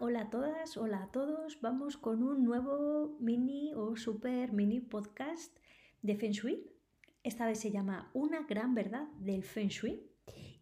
[0.00, 1.60] hola a todas, hola a todos.
[1.60, 5.56] Vamos con un nuevo mini o super mini podcast
[6.02, 6.66] de Feng Shui.
[7.22, 10.10] Esta vez se llama Una gran verdad del Feng Shui.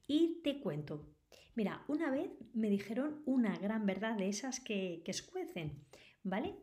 [0.06, 1.06] Y te cuento.
[1.54, 5.84] Mira, una vez me dijeron una gran verdad de esas que, que escuecen,
[6.22, 6.56] ¿vale?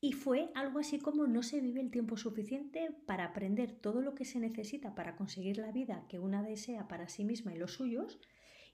[0.00, 4.14] Y fue algo así como no se vive el tiempo suficiente para aprender todo lo
[4.14, 7.74] que se necesita para conseguir la vida que una desea para sí misma y los
[7.74, 8.18] suyos,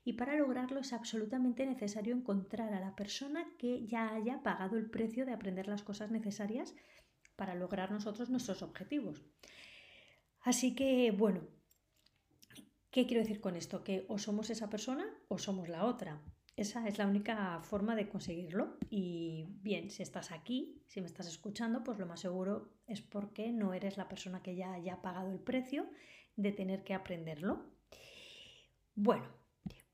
[0.09, 4.89] y para lograrlo es absolutamente necesario encontrar a la persona que ya haya pagado el
[4.89, 6.73] precio de aprender las cosas necesarias
[7.35, 9.21] para lograr nosotros nuestros objetivos.
[10.41, 11.41] Así que, bueno,
[12.89, 13.83] ¿qué quiero decir con esto?
[13.83, 16.19] Que o somos esa persona o somos la otra.
[16.55, 18.79] Esa es la única forma de conseguirlo.
[18.89, 23.51] Y bien, si estás aquí, si me estás escuchando, pues lo más seguro es porque
[23.51, 25.87] no eres la persona que ya haya pagado el precio
[26.35, 27.63] de tener que aprenderlo.
[28.95, 29.38] Bueno,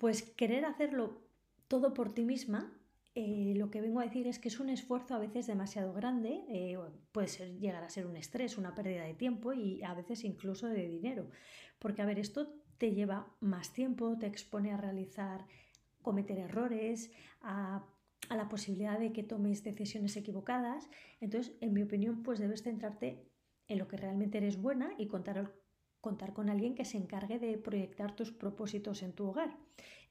[0.05, 1.23] pues querer hacerlo
[1.67, 2.71] todo por ti misma,
[3.15, 6.43] eh, lo que vengo a decir es que es un esfuerzo a veces demasiado grande,
[6.47, 6.77] eh,
[7.11, 10.67] puede ser, llegar a ser un estrés, una pérdida de tiempo y a veces incluso
[10.67, 11.31] de dinero.
[11.79, 15.47] Porque, a ver, esto te lleva más tiempo, te expone a realizar,
[16.03, 17.11] cometer errores,
[17.41, 17.83] a,
[18.29, 20.87] a la posibilidad de que tomes decisiones equivocadas.
[21.19, 23.27] Entonces, en mi opinión, pues debes centrarte
[23.67, 25.51] en lo que realmente eres buena y contar
[26.05, 29.57] contar con alguien que se encargue de proyectar tus propósitos en tu hogar.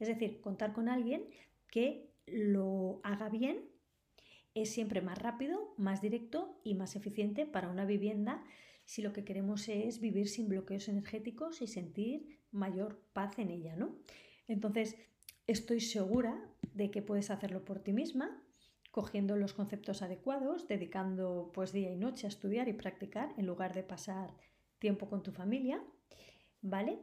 [0.00, 1.24] Es decir, contar con alguien
[1.68, 3.60] que lo haga bien
[4.54, 8.42] es siempre más rápido, más directo y más eficiente para una vivienda
[8.84, 13.76] si lo que queremos es vivir sin bloqueos energéticos y sentir mayor paz en ella,
[13.76, 13.96] ¿no?
[14.48, 14.96] Entonces,
[15.46, 18.42] estoy segura de que puedes hacerlo por ti misma,
[18.90, 23.74] cogiendo los conceptos adecuados, dedicando pues día y noche a estudiar y practicar en lugar
[23.74, 24.34] de pasar
[24.84, 25.82] tiempo con tu familia,
[26.60, 26.98] ¿vale?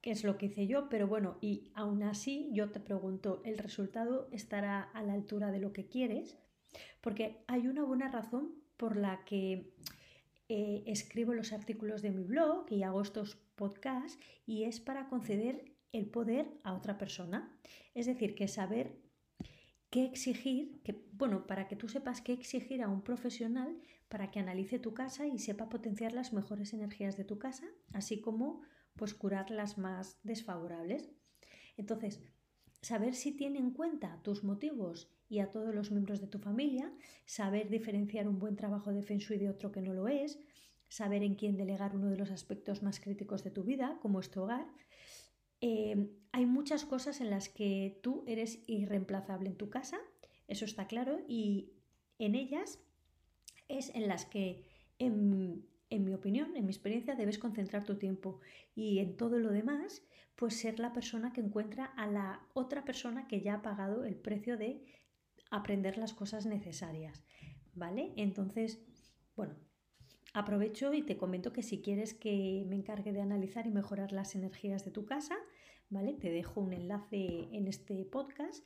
[0.00, 3.58] Que es lo que hice yo, pero bueno, y aún así yo te pregunto, ¿el
[3.58, 6.38] resultado estará a la altura de lo que quieres?
[7.02, 9.74] Porque hay una buena razón por la que
[10.48, 15.76] eh, escribo los artículos de mi blog y hago estos podcasts y es para conceder
[15.92, 17.54] el poder a otra persona.
[17.92, 19.02] Es decir, que saber
[19.90, 23.76] qué exigir, que, bueno, para que tú sepas qué exigir a un profesional
[24.08, 28.20] para que analice tu casa y sepa potenciar las mejores energías de tu casa, así
[28.20, 28.62] como
[28.94, 31.10] pues curar las más desfavorables.
[31.76, 32.20] Entonces,
[32.80, 36.92] saber si tiene en cuenta tus motivos y a todos los miembros de tu familia,
[37.24, 40.38] saber diferenciar un buen trabajo de Feng de otro que no lo es,
[40.88, 44.30] saber en quién delegar uno de los aspectos más críticos de tu vida, como es
[44.30, 44.66] tu hogar,
[45.60, 49.98] Em, hay muchas cosas en las que tú eres irreemplazable en tu casa,
[50.48, 51.72] eso está claro, y
[52.18, 52.78] en ellas
[53.68, 54.64] es en las que,
[54.98, 58.40] en, mi opinión, en mi experiencia, debes concentrar tu tiempo
[58.74, 60.02] y en todo lo demás,
[60.36, 64.16] pues ser la persona que encuentra a la otra persona que ya ha pagado el
[64.16, 64.84] precio de
[65.50, 67.24] aprender las cosas necesarias,
[67.74, 68.12] ¿vale?
[68.16, 68.80] Entonces,
[69.34, 69.54] bueno,
[70.36, 74.34] Aprovecho y te comento que si quieres que me encargue de analizar y mejorar las
[74.34, 75.34] energías de tu casa,
[75.88, 76.12] ¿vale?
[76.12, 78.62] Te dejo un enlace en este podcast.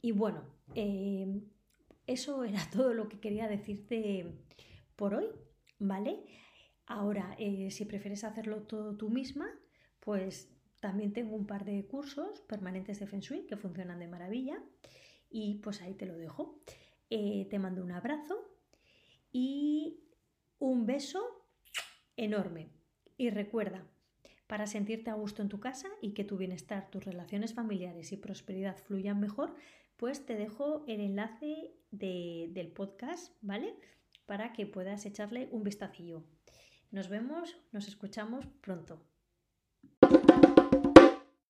[0.00, 1.42] Y bueno, eh,
[2.06, 4.32] eso era todo lo que quería decirte
[4.96, 5.26] por hoy,
[5.78, 6.24] ¿vale?
[6.86, 9.50] Ahora, eh, si prefieres hacerlo todo tú misma,
[10.00, 14.58] pues también tengo un par de cursos permanentes de Feng Shui que funcionan de maravilla
[15.28, 16.62] y pues ahí te lo dejo.
[17.10, 18.54] Eh, te mando un abrazo
[19.36, 19.73] y
[20.74, 21.46] un beso
[22.16, 22.68] enorme.
[23.16, 23.86] Y recuerda,
[24.48, 28.16] para sentirte a gusto en tu casa y que tu bienestar, tus relaciones familiares y
[28.16, 29.54] prosperidad fluyan mejor,
[29.96, 33.76] pues te dejo el enlace del podcast, ¿vale?
[34.26, 36.24] Para que puedas echarle un vistacillo.
[36.90, 39.00] Nos vemos, nos escuchamos pronto.